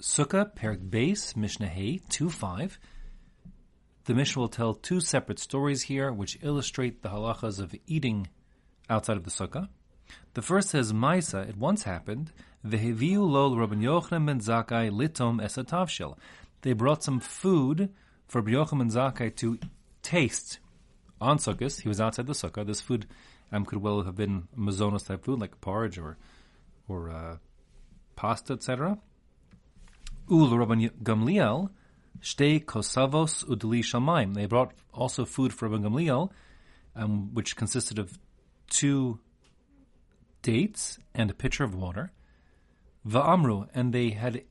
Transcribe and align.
Sukkah, 0.00 0.54
Perik 0.54 0.88
Beis, 0.88 1.36
Mishnah 1.36 1.66
Hay, 1.66 2.00
2 2.08 2.30
5. 2.30 2.78
The 4.04 4.14
Mishnah 4.14 4.40
will 4.40 4.48
tell 4.48 4.72
two 4.72 4.98
separate 4.98 5.38
stories 5.38 5.82
here 5.82 6.10
which 6.10 6.38
illustrate 6.40 7.02
the 7.02 7.10
halachas 7.10 7.60
of 7.60 7.74
eating 7.86 8.28
outside 8.88 9.18
of 9.18 9.24
the 9.24 9.30
Sukkah. 9.30 9.68
The 10.32 10.40
first 10.40 10.70
says, 10.70 10.94
Maisa, 10.94 11.46
it 11.46 11.58
once 11.58 11.82
happened, 11.82 12.32
Veheviu 12.66 13.18
lol 13.18 13.54
Rabban 13.54 13.82
Yochanan 13.82 14.24
ben 14.24 14.40
Zakkai 14.40 14.90
litom 14.90 15.42
esatavshel. 15.42 16.16
They 16.62 16.72
brought 16.72 17.04
some 17.04 17.20
food 17.20 17.90
for 18.26 18.42
Yochanan 18.42 18.78
ben 18.78 18.90
Zakkai 18.90 19.36
to 19.36 19.58
taste 20.02 20.60
on 21.20 21.36
Sukkot. 21.36 21.82
He 21.82 21.88
was 21.88 22.00
outside 22.00 22.26
the 22.26 22.32
Sukkah. 22.32 22.66
This 22.66 22.80
food 22.80 23.06
um, 23.52 23.66
could 23.66 23.82
well 23.82 24.02
have 24.02 24.16
been 24.16 24.48
mazonos 24.56 25.06
type 25.06 25.24
food, 25.24 25.40
like 25.40 25.60
porridge 25.60 25.98
or 25.98 26.16
or 26.88 27.10
uh, 27.10 27.36
pasta, 28.16 28.54
etc. 28.54 28.98
Ul 30.30 30.48
Rabban 30.50 30.90
Gamliel, 31.02 31.70
Shtei 32.20 32.64
kosavos 32.64 33.44
udli 33.44 33.80
shamayim. 33.80 34.34
They 34.34 34.46
brought 34.46 34.72
also 34.94 35.24
food 35.24 35.52
for 35.52 35.68
Rabban 35.68 35.82
Gamliel, 35.82 36.30
um, 36.94 37.34
which 37.34 37.56
consisted 37.56 37.98
of 37.98 38.18
two 38.68 39.18
dates 40.42 40.98
and 41.14 41.30
a 41.30 41.34
pitcher 41.34 41.64
of 41.64 41.74
water. 41.74 42.12
Va'amru, 43.06 43.68
and 43.74 43.92
they 43.92 44.10
had, 44.10 44.44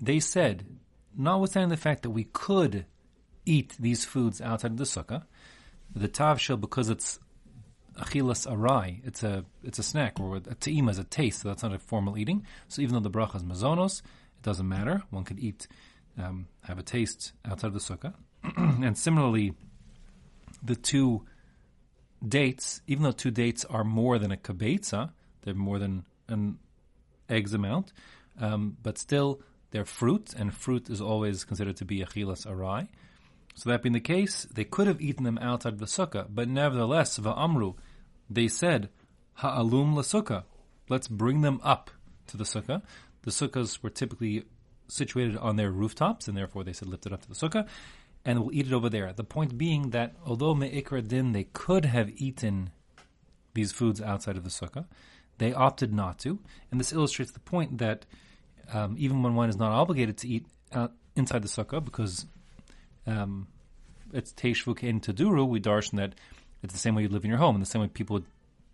they 0.00 0.20
said, 0.20 0.64
notwithstanding 1.16 1.70
the 1.70 1.76
fact 1.76 2.02
that 2.02 2.10
we 2.10 2.24
could 2.24 2.86
eat 3.44 3.74
these 3.78 4.04
foods 4.04 4.40
outside 4.40 4.72
of 4.72 4.76
the 4.76 4.84
sukkah, 4.84 5.24
the 5.94 6.08
tavshil 6.08 6.60
because 6.60 6.88
it's 6.88 7.18
achilas 7.98 8.46
arai, 8.46 9.00
it's 9.04 9.22
a 9.22 9.44
it's 9.62 9.78
a 9.78 9.82
snack 9.82 10.18
or 10.20 10.36
a 10.36 10.40
te'ima 10.40 10.90
is 10.90 10.98
a 10.98 11.04
taste, 11.04 11.42
so 11.42 11.48
that's 11.48 11.62
not 11.62 11.74
a 11.74 11.78
formal 11.78 12.16
eating. 12.16 12.44
So 12.68 12.82
even 12.82 12.94
though 12.94 13.08
the 13.08 13.10
bracha 13.10 13.36
is 13.36 13.42
mazonos, 13.42 14.00
it 14.00 14.42
doesn't 14.42 14.68
matter. 14.68 15.02
One 15.10 15.24
could 15.24 15.38
eat, 15.38 15.66
um, 16.16 16.46
have 16.62 16.78
a 16.78 16.82
taste 16.82 17.32
outside 17.44 17.68
of 17.68 17.74
the 17.74 17.80
sukkah, 17.80 18.14
and 18.56 18.96
similarly, 18.96 19.54
the 20.62 20.76
two 20.76 21.24
dates, 22.26 22.80
even 22.86 23.04
though 23.04 23.12
two 23.12 23.30
dates 23.30 23.64
are 23.64 23.84
more 23.84 24.18
than 24.18 24.32
a 24.32 24.36
kabetza, 24.36 25.10
they're 25.42 25.54
more 25.54 25.78
than 25.78 26.04
an 26.28 26.58
eggs 27.28 27.54
amount, 27.54 27.92
um, 28.40 28.76
but 28.82 28.98
still 28.98 29.40
they're 29.70 29.84
fruit, 29.84 30.34
and 30.36 30.54
fruit 30.54 30.88
is 30.88 31.00
always 31.00 31.44
considered 31.44 31.76
to 31.76 31.84
be 31.84 32.00
achilas 32.00 32.46
arai. 32.46 32.88
So 33.54 33.70
that 33.70 33.82
being 33.82 33.92
the 33.92 34.00
case, 34.00 34.46
they 34.52 34.64
could 34.64 34.86
have 34.86 35.00
eaten 35.00 35.24
them 35.24 35.38
outside 35.38 35.72
of 35.72 35.78
the 35.80 35.86
sukkah, 35.86 36.26
but 36.28 36.48
nevertheless, 36.48 37.18
va'amru, 37.18 37.74
they 38.30 38.48
said, 38.48 38.88
ha'alum 39.34 39.94
la 39.94 40.02
sukkah, 40.02 40.44
let's 40.88 41.08
bring 41.08 41.40
them 41.40 41.60
up 41.62 41.90
to 42.28 42.36
the 42.36 42.44
sukkah. 42.44 42.82
The 43.22 43.30
sukkahs 43.30 43.82
were 43.82 43.90
typically 43.90 44.44
situated 44.88 45.36
on 45.36 45.56
their 45.56 45.70
rooftops, 45.70 46.28
and 46.28 46.36
therefore 46.36 46.64
they 46.64 46.72
said 46.72 46.88
lift 46.88 47.06
it 47.06 47.12
up 47.12 47.22
to 47.22 47.28
the 47.28 47.34
sukkah, 47.34 47.66
and 48.24 48.40
we'll 48.40 48.54
eat 48.54 48.66
it 48.66 48.72
over 48.72 48.88
there. 48.88 49.12
The 49.12 49.24
point 49.24 49.58
being 49.58 49.90
that 49.90 50.14
although 50.26 50.54
me'ikra 50.54 51.02
din, 51.06 51.32
they 51.32 51.44
could 51.44 51.84
have 51.84 52.10
eaten 52.16 52.70
these 53.54 53.72
foods 53.72 54.00
outside 54.00 54.36
of 54.36 54.44
the 54.44 54.50
sukkah, 54.50 54.86
they 55.38 55.52
opted 55.52 55.92
not 55.92 56.18
to, 56.20 56.38
and 56.70 56.80
this 56.80 56.92
illustrates 56.92 57.32
the 57.32 57.40
point 57.40 57.78
that 57.78 58.06
um, 58.72 58.96
even 58.98 59.22
when 59.22 59.34
one 59.34 59.48
is 59.48 59.56
not 59.56 59.72
obligated 59.72 60.18
to 60.18 60.28
eat 60.28 60.46
uh, 60.72 60.88
inside 61.16 61.42
the 61.42 61.48
sukkah, 61.48 61.84
because 61.84 62.26
um, 63.06 63.46
it's 64.12 64.32
teishvuk 64.32 64.82
in 64.82 65.00
taduru, 65.00 65.46
we 65.46 65.60
darshan 65.60 65.96
that 65.96 66.14
it's 66.62 66.72
the 66.72 66.78
same 66.78 66.94
way 66.94 67.02
you 67.02 67.08
live 67.08 67.24
in 67.24 67.30
your 67.30 67.38
home, 67.38 67.54
and 67.54 67.62
the 67.62 67.68
same 67.68 67.82
way 67.82 67.88
people 67.88 68.14
would 68.14 68.26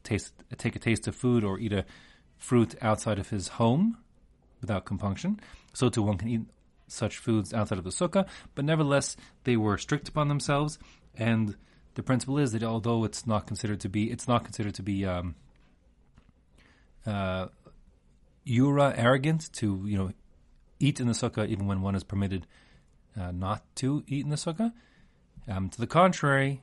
taste 0.03 0.33
take 0.57 0.77
a 0.77 0.79
taste 0.79 1.09
of 1.09 1.15
food 1.15 1.45
or 1.45 1.59
eat 1.59 1.73
a 1.73 1.85
fruit 2.37 2.75
outside 2.83 3.19
of 3.19 3.31
his 3.31 3.49
home 3.49 3.99
without 4.61 4.85
compunction. 4.85 5.41
So 5.73 5.89
too, 5.89 6.03
one 6.03 6.19
can 6.19 6.29
eat 6.29 6.43
such 6.87 7.19
foods 7.19 7.55
outside 7.55 7.79
of 7.79 7.85
the 7.85 7.91
sukkah, 7.91 8.27
but 8.55 8.65
nevertheless, 8.65 9.17
they 9.45 9.57
were 9.57 9.79
strict 9.79 10.09
upon 10.09 10.29
themselves, 10.29 10.79
and 11.15 11.57
the 11.95 12.03
principle 12.03 12.39
is 12.39 12.53
that 12.53 12.63
although 12.63 13.05
it's 13.05 13.27
not 13.27 13.47
considered 13.47 13.81
to 13.81 13.89
be, 13.89 14.11
it's 14.11 14.29
not 14.29 14.45
considered 14.45 14.75
to 14.75 14.83
be 14.83 15.05
um, 15.07 15.35
uh, 17.07 17.47
yura 18.45 18.93
arrogant 18.97 19.51
to 19.55 19.83
you 19.87 19.97
know 19.97 20.13
eat 20.79 21.01
in 21.01 21.07
the 21.07 21.13
sukkah 21.13 21.49
even 21.49 21.67
when 21.67 21.81
one 21.81 21.95
is 21.95 22.05
permitted 22.05 22.47
uh, 23.19 23.31
not 23.31 23.63
to 23.77 24.03
eat 24.07 24.25
in 24.25 24.31
the 24.31 24.37
sukkah. 24.37 24.73
Um, 25.47 25.69
to 25.69 25.79
the 25.79 25.87
contrary, 25.87 26.63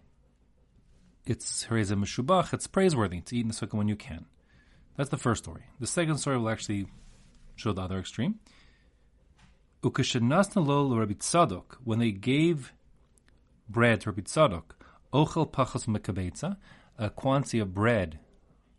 it's 1.25 1.65
hereza 1.65 1.95
meshubach. 1.95 2.53
It's 2.53 2.67
praiseworthy 2.67 3.21
to 3.21 3.35
eat 3.35 3.41
in 3.41 3.47
the 3.49 3.53
sukkah 3.53 3.73
when 3.73 3.87
you 3.87 3.95
can. 3.95 4.25
That's 4.97 5.09
the 5.09 5.17
first 5.17 5.43
story. 5.43 5.63
The 5.79 5.87
second 5.87 6.17
story 6.17 6.37
will 6.37 6.49
actually 6.49 6.87
show 7.55 7.73
the 7.73 7.81
other 7.81 7.99
extreme. 7.99 8.39
Ukashenasna 9.83 10.65
lo 10.65 10.95
Rabbi 10.95 11.13
Tzadok 11.13 11.77
when 11.83 11.99
they 11.99 12.11
gave 12.11 12.73
bread 13.69 14.01
to 14.01 14.11
Rabbi 14.11 14.21
Tzadok, 14.21 14.63
ochel 15.13 15.49
pachas 15.49 15.85
mekabetza, 15.87 16.57
a 16.97 17.09
quantity 17.09 17.59
of 17.59 17.73
bread 17.73 18.19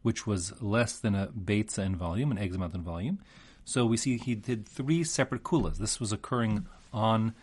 which 0.02 0.26
was 0.26 0.60
less 0.60 0.98
than 0.98 1.14
a 1.14 1.28
beitza 1.28 1.78
in 1.78 1.96
volume, 1.96 2.30
an 2.30 2.38
eggs 2.38 2.56
amount 2.56 2.74
in 2.74 2.82
volume. 2.82 3.20
So 3.64 3.86
we 3.86 3.96
see 3.96 4.18
he 4.18 4.34
did 4.34 4.68
three 4.68 5.04
separate 5.04 5.44
kulas. 5.44 5.78
This 5.78 6.00
was 6.00 6.12
occurring 6.12 6.66
on 6.92 7.34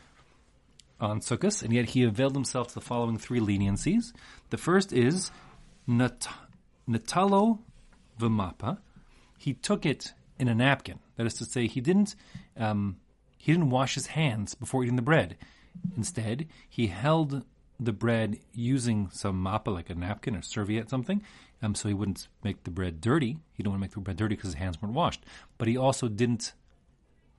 on 1.00 1.22
Sukkot, 1.22 1.64
and 1.64 1.74
yet 1.74 1.90
he 1.90 2.04
availed 2.04 2.36
himself 2.36 2.70
to 2.70 2.74
the 2.76 2.82
following 2.82 3.18
three 3.18 3.40
leniencies. 3.40 4.14
The 4.50 4.58
first 4.58 4.92
is 4.92 5.32
nat- 5.88 6.28
natalo 6.88 7.60
v'mapa. 8.20 8.80
He 9.38 9.54
took 9.54 9.86
it 9.86 10.14
in 10.38 10.48
a 10.48 10.56
napkin. 10.56 11.00
That 11.16 11.26
is 11.26 11.36
to 11.36 11.46
say, 11.46 11.68
he 11.68 11.82
didn't 11.82 12.16
um, 12.58 12.98
he 13.38 13.54
didn't 13.54 13.70
wash 13.70 13.96
his 13.96 14.08
hands 14.08 14.54
before 14.54 14.84
eating 14.84 14.98
the 14.98 15.02
bread. 15.02 15.38
Instead, 15.96 16.48
he 16.68 16.88
held 16.88 17.46
the 17.80 17.94
bread 17.94 18.40
using 18.54 19.10
some 19.12 19.42
mappa, 19.42 19.74
like 19.74 19.90
a 19.90 19.96
napkin 19.96 20.36
or 20.36 20.42
serviette, 20.42 20.90
something, 20.90 21.24
um, 21.62 21.74
so 21.74 21.88
he 21.88 21.94
wouldn't 21.94 22.28
make 22.44 22.64
the 22.64 22.72
bread 22.72 23.00
dirty. 23.00 23.38
He 23.54 23.64
didn't 23.64 23.72
want 23.72 23.80
to 23.80 23.84
make 23.86 23.92
the 23.92 24.02
bread 24.02 24.18
dirty 24.18 24.36
because 24.36 24.50
his 24.50 24.60
hands 24.60 24.82
weren't 24.82 24.94
washed. 24.94 25.24
But 25.58 25.70
he 25.70 25.78
also 25.78 26.10
didn't 26.10 26.54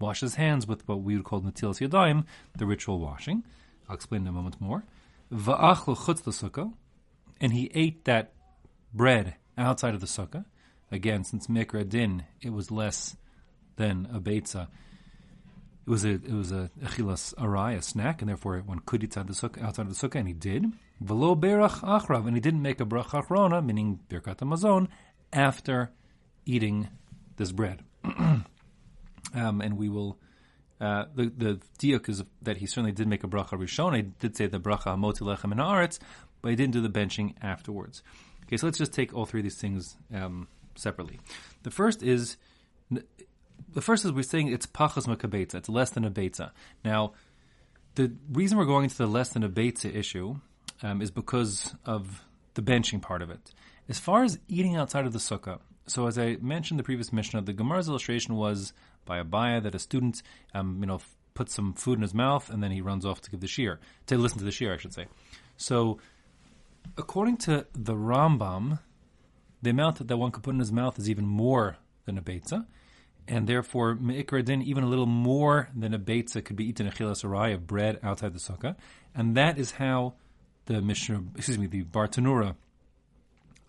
wash 0.00 0.20
his 0.20 0.36
hands 0.36 0.66
with 0.66 0.86
what 0.88 1.02
we 1.02 1.16
would 1.16 1.24
call 1.24 1.42
natilas 1.42 1.86
yadayim, 1.86 2.24
the 2.56 2.66
ritual 2.66 2.98
washing. 2.98 3.44
I'll 3.88 3.94
explain 3.94 4.22
in 4.22 4.28
a 4.28 4.32
moment 4.32 4.60
more. 4.60 4.84
Va'achlo 5.32 5.96
chutz 5.96 6.22
the 6.22 6.30
sukkah, 6.30 6.72
and 7.40 7.52
he 7.52 7.70
ate 7.74 8.04
that 8.04 8.32
bread 8.92 9.36
outside 9.56 9.94
of 9.94 10.00
the 10.00 10.06
sukkah. 10.06 10.44
Again, 10.90 11.22
since 11.24 11.46
mikra 11.46 11.88
din, 11.88 12.24
it 12.40 12.52
was 12.52 12.70
less 12.70 13.16
than 13.76 14.08
a 14.12 14.20
beitza. 14.20 14.68
It 15.86 15.90
was 15.90 16.04
a 16.04 16.10
it 16.10 16.32
was 16.32 16.52
a 16.52 16.70
achilas 16.82 17.34
arai, 17.34 17.76
a 17.76 17.82
snack, 17.82 18.22
and 18.22 18.28
therefore 18.28 18.58
one 18.58 18.80
could 18.80 19.04
eat 19.04 19.16
outside 19.16 19.28
the 19.28 19.48
sukkah, 19.48 19.62
outside 19.62 19.86
of 19.86 19.98
the 19.98 20.08
sukkah, 20.08 20.16
and 20.16 20.28
he 20.28 20.34
did. 20.34 20.66
Velo 21.00 21.34
berach 21.34 21.80
achrav, 21.80 22.26
and 22.26 22.36
he 22.36 22.40
didn't 22.40 22.62
make 22.62 22.80
a 22.80 22.84
bracha 22.84 23.24
achrona, 23.24 23.64
meaning 23.64 24.00
birkat 24.08 24.36
hamazon, 24.36 24.88
after 25.32 25.90
eating 26.44 26.88
this 27.36 27.52
bread. 27.52 27.84
um, 29.34 29.60
and 29.60 29.76
we 29.76 29.88
will. 29.88 30.18
Uh, 30.80 31.04
the 31.14 31.30
the 31.36 31.60
diuk 31.78 32.08
is 32.08 32.24
that 32.40 32.56
he 32.56 32.66
certainly 32.66 32.92
did 32.92 33.06
make 33.06 33.22
a 33.22 33.28
bracha 33.28 33.50
rishon. 33.50 33.94
He 33.94 34.02
did 34.02 34.36
say 34.36 34.46
the 34.46 34.58
bracha 34.58 34.96
moti 34.96 35.24
lechem 35.24 35.52
in 35.52 35.58
haaretz, 35.58 35.98
but 36.40 36.48
he 36.48 36.56
didn't 36.56 36.72
do 36.72 36.80
the 36.80 36.88
benching 36.88 37.34
afterwards. 37.42 38.02
Okay, 38.46 38.56
so 38.56 38.66
let's 38.66 38.78
just 38.78 38.92
take 38.92 39.14
all 39.14 39.26
three 39.26 39.40
of 39.40 39.44
these 39.44 39.60
things 39.60 39.96
um, 40.14 40.48
separately. 40.74 41.20
The 41.64 41.70
first 41.70 42.02
is 42.02 42.38
the 42.90 43.80
first 43.80 44.04
is 44.04 44.12
we're 44.12 44.22
saying 44.22 44.48
it's 44.48 44.66
pachas 44.66 45.06
makabetza. 45.06 45.56
It's 45.56 45.68
less 45.68 45.90
than 45.90 46.04
a 46.04 46.10
betza. 46.10 46.50
Now, 46.84 47.12
the 47.94 48.12
reason 48.32 48.58
we're 48.58 48.64
going 48.64 48.84
into 48.84 48.96
the 48.96 49.06
less 49.06 49.30
than 49.30 49.42
a 49.42 49.48
betza 49.48 49.94
issue 49.94 50.36
um, 50.82 51.02
is 51.02 51.10
because 51.10 51.74
of 51.84 52.24
the 52.54 52.62
benching 52.62 53.00
part 53.00 53.22
of 53.22 53.30
it. 53.30 53.52
As 53.88 53.98
far 53.98 54.24
as 54.24 54.38
eating 54.48 54.76
outside 54.76 55.06
of 55.06 55.12
the 55.12 55.18
sukkah, 55.18 55.60
so 55.90 56.06
as 56.06 56.18
I 56.18 56.36
mentioned 56.40 56.78
the 56.78 56.84
previous 56.84 57.12
Mishnah, 57.12 57.42
the 57.42 57.52
Gemara's 57.52 57.88
illustration 57.88 58.36
was 58.36 58.72
by 59.04 59.22
Abaye 59.22 59.62
that 59.62 59.74
a 59.74 59.78
student, 59.78 60.22
um, 60.54 60.78
you 60.80 60.86
know, 60.86 61.00
puts 61.34 61.54
some 61.54 61.72
food 61.72 61.98
in 61.98 62.02
his 62.02 62.14
mouth 62.14 62.50
and 62.50 62.62
then 62.62 62.70
he 62.70 62.80
runs 62.80 63.04
off 63.06 63.20
to 63.22 63.30
give 63.30 63.40
the 63.40 63.46
shiur, 63.46 63.78
to 64.06 64.18
listen 64.18 64.38
to 64.38 64.44
the 64.44 64.50
shiur, 64.50 64.74
I 64.74 64.76
should 64.76 64.94
say. 64.94 65.06
So, 65.56 65.98
according 66.96 67.38
to 67.38 67.66
the 67.72 67.94
Rambam, 67.94 68.80
the 69.62 69.70
amount 69.70 70.06
that 70.06 70.16
one 70.16 70.30
could 70.30 70.42
put 70.42 70.54
in 70.54 70.60
his 70.60 70.72
mouth 70.72 70.98
is 70.98 71.10
even 71.10 71.26
more 71.26 71.76
than 72.04 72.18
a 72.18 72.22
betza 72.22 72.66
and 73.28 73.46
therefore 73.46 73.94
me'ikra 73.94 74.42
din, 74.42 74.62
even 74.62 74.82
a 74.82 74.88
little 74.88 75.06
more 75.06 75.68
than 75.74 75.94
a 75.94 75.98
beitza 75.98 76.44
could 76.44 76.56
be 76.56 76.68
eaten 76.68 76.86
a 76.86 76.90
chilas 76.90 77.24
arai 77.24 77.54
of 77.54 77.66
bread 77.66 77.98
outside 78.02 78.34
the 78.34 78.40
sukkah, 78.40 78.74
and 79.14 79.36
that 79.36 79.58
is 79.58 79.72
how 79.72 80.14
the 80.66 80.80
Mishnah, 80.82 81.22
excuse 81.36 81.58
me, 81.58 81.66
the 81.66 81.84
Bartenura 81.84 82.56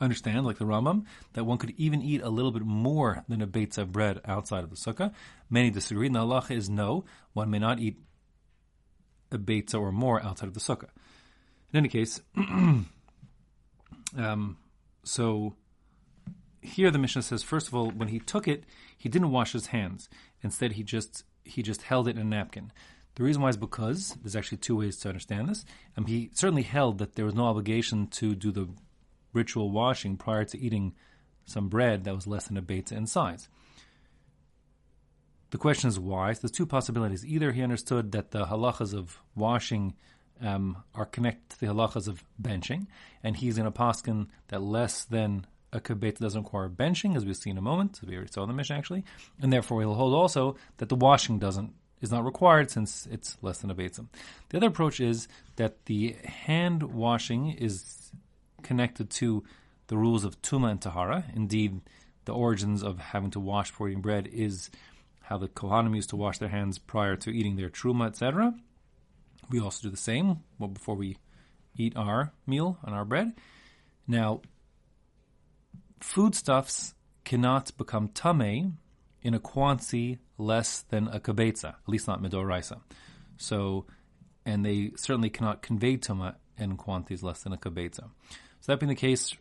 understand, 0.01 0.45
like 0.45 0.57
the 0.57 0.65
Rambam, 0.65 1.05
that 1.33 1.45
one 1.45 1.57
could 1.57 1.73
even 1.77 2.01
eat 2.01 2.21
a 2.21 2.29
little 2.29 2.51
bit 2.51 2.63
more 2.63 3.23
than 3.29 3.41
a 3.41 3.47
beitza 3.47 3.79
of 3.79 3.91
bread 3.91 4.19
outside 4.25 4.63
of 4.63 4.69
the 4.69 4.75
sukkah. 4.75 5.13
Many 5.49 5.69
disagree. 5.69 6.07
And 6.07 6.15
the 6.15 6.19
halacha 6.19 6.51
is 6.51 6.69
no, 6.69 7.05
one 7.33 7.49
may 7.49 7.59
not 7.59 7.79
eat 7.79 7.97
a 9.31 9.37
beitza 9.37 9.79
or 9.79 9.91
more 9.91 10.21
outside 10.21 10.47
of 10.47 10.53
the 10.53 10.59
sukkah. 10.59 10.89
In 11.71 11.77
any 11.77 11.87
case, 11.87 12.19
um, 14.17 14.57
so 15.03 15.55
here 16.61 16.91
the 16.91 16.99
Mishnah 16.99 17.21
says, 17.21 17.43
first 17.43 17.67
of 17.67 17.75
all, 17.75 17.91
when 17.91 18.09
he 18.09 18.19
took 18.19 18.47
it, 18.47 18.63
he 18.97 19.07
didn't 19.09 19.31
wash 19.31 19.53
his 19.53 19.67
hands. 19.67 20.09
Instead, 20.43 20.73
he 20.73 20.83
just 20.83 21.23
he 21.43 21.63
just 21.63 21.83
held 21.83 22.07
it 22.07 22.15
in 22.15 22.21
a 22.21 22.25
napkin. 22.25 22.71
The 23.15 23.23
reason 23.23 23.41
why 23.41 23.49
is 23.49 23.57
because 23.57 24.15
there's 24.21 24.35
actually 24.35 24.59
two 24.59 24.77
ways 24.77 24.97
to 24.97 25.09
understand 25.09 25.49
this. 25.49 25.65
Um, 25.97 26.05
he 26.05 26.29
certainly 26.33 26.63
held 26.63 26.99
that 26.99 27.15
there 27.15 27.25
was 27.25 27.33
no 27.33 27.45
obligation 27.45 28.07
to 28.07 28.35
do 28.35 28.51
the 28.51 28.69
ritual 29.33 29.71
washing 29.71 30.17
prior 30.17 30.45
to 30.45 30.59
eating 30.59 30.93
some 31.45 31.69
bread 31.69 32.03
that 32.03 32.15
was 32.15 32.27
less 32.27 32.47
than 32.47 32.57
a 32.57 32.61
betza 32.61 32.93
in 32.93 33.07
size. 33.07 33.49
The 35.51 35.57
question 35.57 35.89
is 35.89 35.99
why. 35.99 36.33
So 36.33 36.41
there's 36.41 36.51
two 36.51 36.65
possibilities. 36.65 37.25
Either 37.25 37.51
he 37.51 37.61
understood 37.61 38.13
that 38.13 38.31
the 38.31 38.45
halachas 38.45 38.93
of 38.93 39.19
washing 39.35 39.95
um, 40.41 40.77
are 40.95 41.05
connected 41.05 41.49
to 41.49 41.59
the 41.59 41.67
halachas 41.67 42.07
of 42.07 42.23
benching, 42.41 42.87
and 43.23 43.35
he's 43.35 43.57
in 43.57 43.65
a 43.65 43.71
poskin 43.71 44.27
that 44.47 44.61
less 44.61 45.03
than 45.03 45.45
a 45.73 45.79
kabetza 45.79 46.19
doesn't 46.19 46.43
require 46.43 46.69
benching, 46.69 47.15
as 47.15 47.25
we'll 47.25 47.33
see 47.33 47.49
in 47.49 47.57
a 47.57 47.61
moment. 47.61 47.99
We 48.05 48.15
already 48.15 48.31
saw 48.31 48.43
in 48.43 48.49
the 48.49 48.53
Mishnah 48.53 48.77
actually, 48.77 49.03
and 49.41 49.51
therefore 49.51 49.81
he'll 49.81 49.93
hold 49.93 50.13
also 50.13 50.55
that 50.77 50.89
the 50.89 50.95
washing 50.95 51.39
doesn't 51.39 51.73
is 52.01 52.11
not 52.11 52.25
required 52.25 52.71
since 52.71 53.07
it's 53.11 53.37
less 53.41 53.59
than 53.59 53.69
a 53.69 53.75
betzim. 53.75 54.07
The 54.49 54.57
other 54.57 54.67
approach 54.67 54.99
is 54.99 55.27
that 55.57 55.85
the 55.85 56.15
hand 56.25 56.81
washing 56.81 57.51
is 57.51 58.11
connected 58.61 59.09
to 59.11 59.43
the 59.87 59.97
rules 59.97 60.23
of 60.23 60.41
tuma 60.41 60.71
and 60.71 60.81
tahara. 60.81 61.25
Indeed, 61.35 61.81
the 62.25 62.33
origins 62.33 62.83
of 62.83 62.99
having 62.99 63.31
to 63.31 63.39
wash 63.39 63.71
before 63.71 63.89
eating 63.89 64.01
bread 64.01 64.27
is 64.31 64.69
how 65.21 65.37
the 65.37 65.47
kohanim 65.47 65.95
used 65.95 66.09
to 66.09 66.15
wash 66.15 66.37
their 66.37 66.49
hands 66.49 66.77
prior 66.77 67.15
to 67.17 67.29
eating 67.29 67.55
their 67.55 67.69
truma, 67.69 68.07
etc. 68.07 68.53
We 69.49 69.59
also 69.59 69.83
do 69.83 69.89
the 69.89 69.97
same 69.97 70.39
well, 70.59 70.69
before 70.69 70.95
we 70.95 71.17
eat 71.75 71.95
our 71.95 72.31
meal 72.45 72.77
on 72.83 72.93
our 72.93 73.05
bread. 73.05 73.33
Now, 74.07 74.41
foodstuffs 75.99 76.93
cannot 77.23 77.75
become 77.77 78.09
tame 78.09 78.77
in 79.21 79.33
a 79.33 79.39
quantity 79.39 80.19
less 80.37 80.81
than 80.81 81.07
a 81.07 81.19
kabetza, 81.19 81.69
at 81.69 81.87
least 81.87 82.07
not 82.07 82.21
midoraisa. 82.21 82.81
So, 83.37 83.85
and 84.45 84.65
they 84.65 84.91
certainly 84.95 85.29
cannot 85.29 85.61
convey 85.61 85.97
tuma 85.97 86.35
in 86.57 86.77
quantities 86.77 87.23
less 87.23 87.43
than 87.43 87.53
a 87.53 87.57
kabetza. 87.57 88.09
So 88.61 88.71
that 88.71 88.79
being 88.79 88.89
the 88.89 88.95
case, 88.95 89.33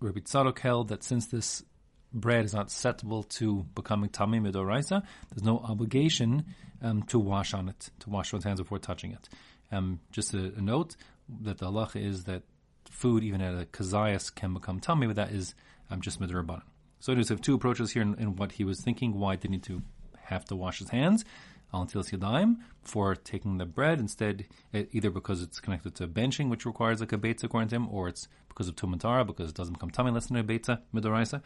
Rabbi 0.00 0.20
Tzadok 0.20 0.58
held 0.58 0.88
that 0.88 1.04
since 1.04 1.26
this 1.26 1.64
bread 2.12 2.44
is 2.44 2.52
not 2.52 2.70
susceptible 2.70 3.22
to 3.22 3.64
becoming 3.74 4.10
tami 4.10 4.40
midoraisa, 4.40 5.02
there's 5.30 5.44
no 5.44 5.58
obligation 5.60 6.44
um, 6.82 7.04
to 7.04 7.20
wash 7.20 7.54
on 7.54 7.68
it, 7.68 7.90
to 8.00 8.10
wash 8.10 8.32
one's 8.32 8.44
hands 8.44 8.60
before 8.60 8.80
touching 8.80 9.12
it. 9.12 9.28
Um, 9.70 10.00
just 10.10 10.34
a, 10.34 10.52
a, 10.56 10.60
note 10.60 10.96
that 11.42 11.58
the 11.58 11.66
halacha 11.66 12.04
is 12.04 12.24
that 12.24 12.42
food, 12.90 13.22
even 13.22 13.40
at 13.40 13.54
a 13.54 13.64
kazayas, 13.66 14.34
can 14.34 14.52
become 14.52 14.80
tamei, 14.80 15.06
but 15.06 15.16
that 15.16 15.30
is 15.30 15.54
um, 15.90 16.00
just 16.00 16.20
midrabanan. 16.20 16.62
So 16.98 17.14
have 17.14 17.40
two 17.40 17.54
approaches 17.54 17.92
here 17.92 18.02
in, 18.02 18.14
in, 18.14 18.36
what 18.36 18.52
he 18.52 18.64
was 18.64 18.80
thinking. 18.80 19.18
Why 19.18 19.36
did 19.36 19.52
he 19.52 19.80
have 20.24 20.44
to 20.46 20.56
wash 20.56 20.80
his 20.80 20.88
hands? 20.88 21.24
Until 21.72 22.02
Yadayim 22.02 22.56
for 22.82 23.14
taking 23.14 23.58
the 23.58 23.66
bread. 23.66 23.98
Instead, 24.00 24.46
either 24.72 25.10
because 25.10 25.42
it's 25.42 25.60
connected 25.60 25.94
to 25.96 26.06
benching, 26.06 26.48
which 26.48 26.64
requires 26.64 27.00
like 27.00 27.12
a 27.12 27.18
betza 27.18 27.44
according 27.44 27.68
to 27.68 27.76
him, 27.76 27.88
or 27.90 28.08
it's 28.08 28.28
because 28.48 28.68
of 28.68 28.76
tumatara, 28.76 29.26
because 29.26 29.50
it 29.50 29.56
doesn't 29.56 29.74
become 29.74 29.90
tamei 29.90 30.12
less 30.12 30.26
than 30.26 30.36
a 30.36 30.44
betza 30.44 30.80
midoraisa. 30.94 31.42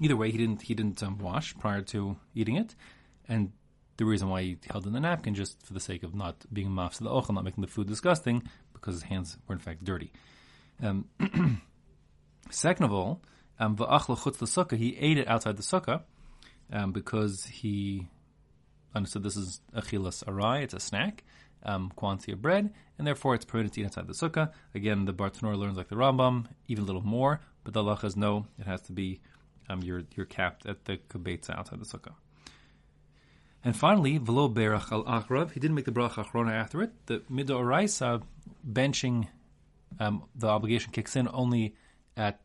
Either 0.00 0.16
way, 0.16 0.30
he 0.30 0.38
didn't 0.38 0.62
he 0.62 0.74
didn't 0.74 1.02
um, 1.02 1.18
wash 1.18 1.56
prior 1.58 1.80
to 1.82 2.16
eating 2.34 2.56
it, 2.56 2.76
and 3.28 3.52
the 3.96 4.04
reason 4.04 4.28
why 4.28 4.42
he 4.42 4.58
held 4.70 4.86
in 4.86 4.92
the 4.92 5.00
napkin 5.00 5.34
just 5.34 5.60
for 5.66 5.74
the 5.74 5.80
sake 5.80 6.04
of 6.04 6.14
not 6.14 6.44
being 6.52 6.68
mafs 6.68 6.98
the 6.98 7.10
ochel, 7.10 7.34
not 7.34 7.44
making 7.44 7.62
the 7.62 7.68
food 7.68 7.88
disgusting, 7.88 8.42
because 8.72 8.94
his 8.94 9.02
hands 9.02 9.36
were 9.46 9.54
in 9.54 9.58
fact 9.58 9.84
dirty. 9.84 10.12
Um, 10.80 11.06
second 12.50 12.84
of 12.84 12.92
all, 12.92 13.20
um, 13.58 13.76
he 13.76 14.96
ate 15.00 15.18
it 15.18 15.26
outside 15.26 15.56
the 15.56 15.62
sukkah 15.62 16.02
um, 16.72 16.92
because 16.92 17.44
he 17.44 18.06
understood 18.94 19.22
this 19.22 19.36
is 19.36 19.60
achilas 19.74 20.24
arai, 20.24 20.62
it's 20.62 20.74
a 20.74 20.80
snack, 20.80 21.24
um, 21.64 21.90
quantity 21.96 22.32
of 22.32 22.42
bread, 22.42 22.72
and 22.98 23.06
therefore 23.06 23.34
it's 23.34 23.44
permitted 23.44 23.72
to 23.74 23.80
eat 23.80 23.84
inside 23.84 24.06
the 24.06 24.12
sukkah. 24.12 24.52
Again, 24.74 25.04
the 25.04 25.12
Bartenura 25.12 25.56
learns 25.56 25.76
like 25.76 25.88
the 25.88 25.96
Rambam, 25.96 26.46
even 26.68 26.84
a 26.84 26.86
little 26.86 27.04
more, 27.04 27.40
but 27.64 27.74
the 27.74 27.82
halacha 27.82 28.04
is 28.04 28.16
no, 28.16 28.46
it 28.58 28.66
has 28.66 28.82
to 28.82 28.92
be 28.92 29.20
um, 29.68 29.82
you're, 29.82 30.02
you're 30.16 30.26
capped 30.26 30.66
at 30.66 30.84
the 30.86 30.98
kabetza 31.08 31.56
outside 31.56 31.80
the 31.80 31.84
sukkah. 31.84 32.14
And 33.64 33.76
finally, 33.76 34.18
velo 34.18 34.48
berach 34.48 34.92
al 34.92 35.04
achrav, 35.04 35.50
he 35.52 35.60
didn't 35.60 35.74
make 35.74 35.84
the 35.84 35.92
bracha 35.92 36.24
achrona 36.24 36.52
after 36.52 36.82
it. 36.82 36.92
The 37.06 37.18
midoraisa 37.30 38.22
benching, 38.66 39.26
um, 39.98 40.24
the 40.34 40.48
obligation 40.48 40.92
kicks 40.92 41.16
in 41.16 41.28
only 41.32 41.74
at 42.16 42.40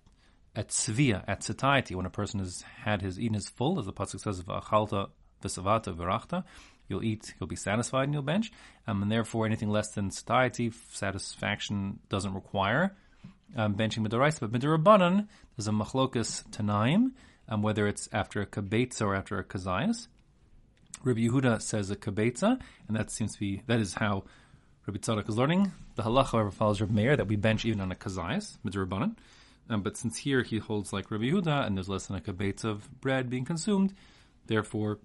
at 0.55 0.69
svia, 0.69 1.23
at 1.27 1.43
satiety, 1.43 1.95
when 1.95 2.05
a 2.05 2.11
person 2.11 2.39
has 2.39 2.61
had 2.61 3.01
his 3.01 3.19
eaten 3.19 3.33
his 3.33 3.49
full, 3.49 3.79
as 3.79 3.85
the 3.85 3.93
pasuk 3.93 4.19
says, 4.19 4.39
of 4.39 4.45
"Achalta 4.45 5.09
v'savata 5.43 5.95
v'rachta," 5.95 6.43
you'll 6.87 7.03
eat, 7.03 7.33
you'll 7.39 7.47
be 7.47 7.55
satisfied, 7.55 8.05
and 8.05 8.13
you'll 8.13 8.23
bench. 8.23 8.51
Um, 8.87 9.01
and 9.03 9.11
therefore, 9.11 9.45
anything 9.45 9.69
less 9.69 9.89
than 9.89 10.11
satiety, 10.11 10.71
satisfaction, 10.91 11.99
doesn't 12.09 12.33
require 12.33 12.95
um, 13.55 13.75
benching 13.75 14.05
midoraisa. 14.05 14.39
But 14.41 14.51
midirabanan, 14.51 15.27
there's 15.55 15.67
a 15.67 15.71
machlokas 15.71 16.43
tanaim, 16.49 17.11
um, 17.47 17.61
whether 17.61 17.87
it's 17.87 18.09
after 18.11 18.41
a 18.41 18.45
kabetza 18.45 19.01
or 19.01 19.15
after 19.15 19.37
a 19.39 19.43
kazayas. 19.43 20.07
Rabbi 21.03 21.21
Yehuda 21.21 21.61
says 21.61 21.91
a 21.91 21.95
kabetza, 21.95 22.59
and 22.87 22.97
that 22.97 23.11
seems 23.11 23.33
to 23.33 23.39
be 23.39 23.61
that 23.67 23.79
is 23.79 23.93
how 23.93 24.23
Rabbi 24.87 24.99
Tzadok 24.99 25.29
is 25.29 25.37
learning. 25.37 25.71
The 25.95 26.03
halacha, 26.03 26.31
however, 26.31 26.51
follows 26.51 26.81
Rabbi 26.81 26.93
Meir 26.93 27.17
that 27.17 27.27
we 27.27 27.35
bench 27.35 27.65
even 27.65 27.81
on 27.81 27.91
a 27.91 27.95
kazayas 27.95 28.57
midirabanan. 28.65 29.15
Um, 29.69 29.81
but 29.81 29.95
since 29.95 30.17
here 30.17 30.43
he 30.43 30.57
holds 30.57 30.91
like 30.91 31.09
Rabbi 31.09 31.25
Yehuda, 31.25 31.65
and 31.65 31.77
there's 31.77 31.89
less 31.89 32.07
than 32.07 32.17
a 32.17 32.21
kabetza 32.21 32.65
of 32.65 33.01
bread 33.01 33.29
being 33.29 33.45
consumed, 33.45 33.93
therefore 34.47 34.99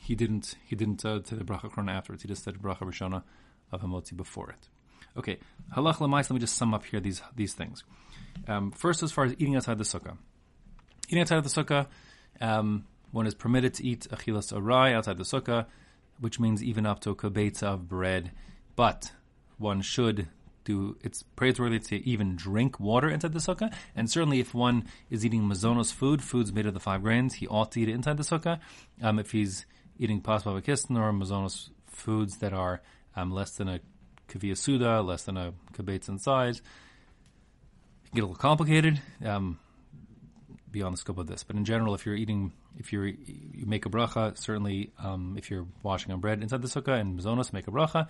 he 0.00 0.14
didn't 0.14 0.56
he 0.64 0.76
didn't 0.76 1.04
uh, 1.04 1.20
to 1.20 1.34
the 1.34 1.44
bracha 1.44 1.70
krona 1.70 1.92
afterwards. 1.92 2.22
He 2.22 2.28
just 2.28 2.44
said 2.44 2.54
bracha 2.54 2.80
rishona 2.80 3.22
of 3.72 3.82
hamotzi 3.82 4.16
before 4.16 4.50
it. 4.50 4.68
Okay, 5.16 5.38
halach 5.76 5.96
lemais. 5.96 6.30
Let 6.30 6.32
me 6.32 6.38
just 6.38 6.56
sum 6.56 6.74
up 6.74 6.84
here 6.84 7.00
these 7.00 7.22
these 7.34 7.54
things. 7.54 7.84
Um, 8.46 8.70
first, 8.70 9.02
as 9.02 9.12
far 9.12 9.24
as 9.24 9.32
eating 9.32 9.56
outside 9.56 9.78
the 9.78 9.84
sukkah, 9.84 10.16
eating 11.08 11.20
outside 11.20 11.38
of 11.38 11.44
the 11.44 11.62
sukkah, 11.62 11.86
um, 12.40 12.84
one 13.10 13.26
is 13.26 13.34
permitted 13.34 13.74
to 13.74 13.84
eat 13.84 14.06
achilas 14.10 14.52
arai 14.52 14.94
outside 14.94 15.18
the 15.18 15.24
sukkah, 15.24 15.66
which 16.20 16.38
means 16.38 16.62
even 16.62 16.86
up 16.86 17.00
to 17.00 17.10
a 17.10 17.16
kabetza 17.16 17.64
of 17.64 17.88
bread. 17.88 18.30
But 18.76 19.12
one 19.56 19.82
should 19.82 20.28
do. 20.64 20.96
It's 21.02 21.22
praiseworthy 21.22 21.80
to 21.80 22.08
even 22.08 22.36
drink 22.36 22.78
water 22.78 23.08
inside 23.08 23.32
the 23.32 23.40
sukkah, 23.40 23.74
and 23.96 24.08
certainly 24.08 24.38
if 24.38 24.54
one 24.54 24.84
is 25.10 25.24
eating 25.24 25.42
mazonos 25.42 25.92
food, 25.92 26.22
foods 26.22 26.52
made 26.52 26.66
of 26.66 26.74
the 26.74 26.80
five 26.80 27.02
grains, 27.02 27.34
he 27.34 27.48
ought 27.48 27.72
to 27.72 27.80
eat 27.80 27.88
it 27.88 27.94
inside 27.94 28.18
the 28.18 28.22
sukkah. 28.22 28.60
Um, 29.02 29.18
if 29.18 29.32
he's 29.32 29.66
eating 29.98 30.20
pasva 30.20 30.46
or 30.46 31.12
mazonos 31.12 31.70
foods 31.86 32.38
that 32.38 32.52
are 32.52 32.80
um, 33.16 33.30
less 33.30 33.52
than 33.52 33.68
a 33.68 33.80
kavia 34.28 34.56
suda, 34.56 35.02
less 35.02 35.24
than 35.24 35.36
a 35.36 35.52
kabetz 35.72 36.08
in 36.08 36.18
size. 36.18 36.60
Can 36.60 38.14
get 38.14 38.20
a 38.20 38.26
little 38.26 38.36
complicated 38.36 39.00
um, 39.24 39.58
beyond 40.70 40.94
the 40.94 40.98
scope 40.98 41.18
of 41.18 41.26
this. 41.26 41.42
But 41.42 41.56
in 41.56 41.64
general, 41.64 41.94
if 41.94 42.06
you're 42.06 42.14
eating, 42.14 42.52
if 42.76 42.92
you're, 42.92 43.06
you 43.06 43.66
make 43.66 43.86
a 43.86 43.90
bracha, 43.90 44.38
certainly 44.38 44.92
um, 44.98 45.34
if 45.36 45.50
you're 45.50 45.66
washing 45.82 46.12
on 46.12 46.20
bread 46.20 46.42
inside 46.42 46.62
the 46.62 46.68
sukkah 46.68 46.98
and 47.00 47.18
mazonos, 47.18 47.52
make 47.52 47.68
a 47.68 47.70
bracha 47.70 48.08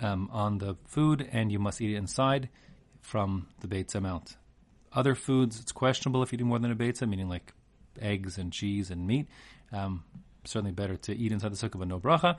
um, 0.00 0.28
on 0.32 0.58
the 0.58 0.76
food, 0.86 1.28
and 1.32 1.50
you 1.50 1.58
must 1.58 1.80
eat 1.80 1.94
it 1.94 1.96
inside 1.96 2.48
from 3.00 3.48
the 3.60 3.68
beitza 3.68 3.96
amount. 3.96 4.36
Other 4.92 5.14
foods, 5.14 5.58
it's 5.60 5.72
questionable 5.72 6.22
if 6.22 6.30
you 6.30 6.38
do 6.38 6.44
more 6.44 6.58
than 6.58 6.70
a 6.70 6.76
beitza, 6.76 7.08
meaning 7.08 7.28
like 7.28 7.52
eggs 8.00 8.38
and 8.38 8.52
cheese 8.52 8.90
and 8.90 9.06
meat. 9.06 9.26
Um, 9.72 10.04
certainly 10.44 10.72
better 10.72 10.96
to 10.96 11.16
eat 11.16 11.32
inside 11.32 11.52
the 11.52 11.56
sukkah, 11.56 11.78
but 11.78 11.88
no 11.88 12.00
bracha. 12.00 12.36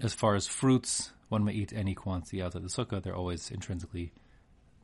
As 0.00 0.12
far 0.12 0.34
as 0.34 0.46
fruits, 0.46 1.12
one 1.28 1.44
may 1.44 1.52
eat 1.52 1.72
any 1.74 1.94
quantity 1.94 2.42
outside 2.42 2.62
the 2.62 2.68
sukkah. 2.68 3.02
They're 3.02 3.16
always 3.16 3.50
intrinsically 3.50 4.12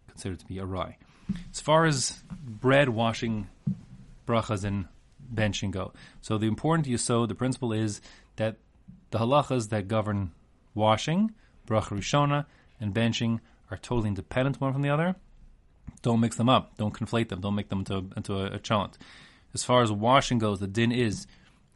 considered 0.09 0.41
to 0.41 0.47
be 0.47 0.57
arai. 0.57 0.95
As 1.53 1.61
far 1.61 1.87
as 1.87 2.23
bread 2.45 2.89
washing 2.89 3.49
brachas 4.27 4.65
and 4.65 4.87
benching 5.33 5.71
go, 5.71 5.93
so 6.21 6.39
the 6.39 6.47
important 6.47 6.89
yisod, 6.89 7.29
the 7.29 7.35
principle 7.35 7.73
is 7.73 8.01
that 8.37 8.57
the 9.11 9.19
halachas 9.19 9.69
that 9.71 9.89
govern 9.89 10.33
washing, 10.75 11.33
bracha 11.67 11.97
rishona, 11.97 12.47
and 12.81 12.95
benching 12.95 13.41
are 13.71 13.77
totally 13.77 14.09
independent 14.09 14.61
one 14.61 14.73
from 14.73 14.83
the 14.83 14.91
other. 14.91 15.17
Don't 16.03 16.21
mix 16.21 16.37
them 16.37 16.49
up. 16.49 16.77
Don't 16.77 16.95
conflate 16.95 17.29
them. 17.29 17.41
Don't 17.41 17.55
make 17.55 17.69
them 17.69 17.81
into, 17.81 18.05
into 18.17 18.35
a, 18.35 18.57
a. 18.57 18.91
As 19.53 19.65
far 19.65 19.83
as 19.83 19.91
washing 19.93 20.39
goes, 20.39 20.61
the 20.61 20.67
din 20.67 20.93
is 20.93 21.27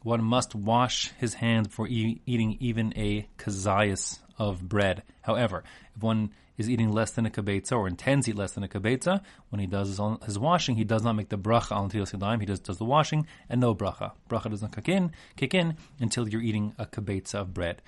one 0.05 0.23
must 0.23 0.53
wash 0.53 1.11
his 1.17 1.33
hands 1.33 1.67
before 1.67 1.87
e- 1.87 2.21
eating 2.27 2.55
even 2.59 2.93
a 2.95 3.27
kazayas 3.39 4.19
of 4.37 4.69
bread. 4.69 5.01
However, 5.23 5.63
if 5.95 6.03
one 6.03 6.29
is 6.57 6.69
eating 6.69 6.91
less 6.91 7.09
than 7.11 7.25
a 7.25 7.31
kabetza 7.31 7.71
or 7.71 7.87
intends 7.87 8.25
to 8.25 8.31
eat 8.31 8.37
less 8.37 8.51
than 8.51 8.63
a 8.63 8.67
kabetza, 8.67 9.21
when 9.49 9.59
he 9.59 9.65
does 9.65 9.87
his, 9.87 9.99
his, 10.23 10.37
washing, 10.37 10.75
he 10.75 10.83
does 10.83 11.03
not 11.03 11.13
make 11.13 11.29
the 11.29 11.39
bracha 11.39 11.71
al 11.71 11.89
netilas 11.89 12.39
He 12.39 12.45
just 12.45 12.63
does 12.63 12.77
the 12.77 12.85
washing 12.85 13.25
and 13.49 13.59
no 13.59 13.73
bracha. 13.73 14.11
Bracha 14.29 14.51
doesn't 14.51 14.75
kick 14.75 14.87
in, 14.87 15.11
kick 15.35 15.55
in 15.55 15.75
until 15.99 16.29
you're 16.29 16.41
eating 16.41 16.75
a 16.77 16.85
kabetza 16.85 17.41
of 17.41 17.55
bread. 17.55 17.81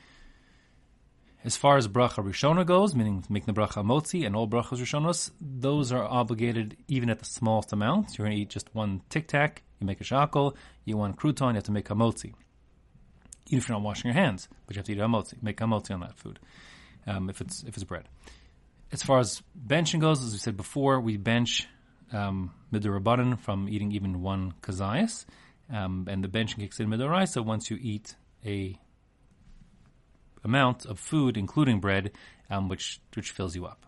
As 1.48 1.56
far 1.56 1.77
as 1.77 1.88
bracha 1.88 2.22
rishona 2.30 2.66
goes, 2.66 2.94
meaning 2.94 3.24
making 3.30 3.54
the 3.54 3.60
bracha 3.60 3.82
motzi 3.92 4.25
and 4.25 4.36
all 4.36 4.50
brachas 4.50 4.80
rishonos, 4.80 5.32
those 5.39 5.94
are 5.94 6.04
obligated 6.04 6.75
even 6.89 7.10
at 7.10 7.20
the 7.20 7.25
smallest 7.25 7.72
amounts. 7.72 8.18
You're 8.18 8.27
going 8.27 8.36
to 8.36 8.42
eat 8.42 8.50
just 8.50 8.68
one 8.75 9.01
tic 9.10 9.30
tac, 9.30 9.63
you 9.80 9.88
make 9.88 10.01
a 10.01 10.04
shehakol, 10.04 10.56
you 10.84 10.98
want 10.98 11.16
crouton, 11.16 11.51
you 11.51 11.56
have 11.56 11.63
to 11.63 11.72
make 11.72 11.89
a 11.89 11.96
motzi. 11.96 12.34
even 13.48 13.60
if 13.60 13.70
you're 13.70 13.77
not 13.77 13.84
washing 13.84 14.12
your 14.12 14.22
hands, 14.22 14.50
but 14.66 14.75
you 14.75 14.80
have 14.80 14.86
to 14.88 14.92
eat 14.92 14.98
hamotzi, 14.98 15.42
make 15.42 15.58
hamotzi 15.58 15.92
on 15.92 16.01
that 16.01 16.18
food 16.18 16.38
um, 17.06 17.30
if 17.30 17.42
it's 17.42 17.63
if 17.63 17.75
it's 17.75 17.84
bread. 17.84 18.10
As 18.92 19.04
far 19.04 19.20
as 19.20 19.42
benching 19.58 20.00
goes, 20.00 20.24
as 20.24 20.32
we 20.32 20.38
said 20.39 20.58
before, 20.58 21.00
we 21.00 21.18
bench 21.18 21.68
um, 22.12 22.51
midorabanan 22.74 23.39
from 23.39 23.68
eating 23.70 23.92
even 23.92 24.22
one 24.22 24.54
kazayas, 24.62 25.25
um, 25.74 26.08
and 26.10 26.24
the 26.24 26.27
benching 26.27 26.60
kicks 26.60 26.80
in 26.80 26.89
midoraisa 26.89 27.44
once 27.44 27.70
you 27.70 27.77
eat 27.82 28.16
a 28.46 28.77
amount 30.48 30.86
of 30.86 30.98
food, 31.00 31.38
including 31.38 31.80
bread, 31.80 32.12
um, 32.50 32.70
which 32.70 33.00
which 33.16 33.32
fills 33.32 33.56
you 33.56 33.66
up. 33.66 33.87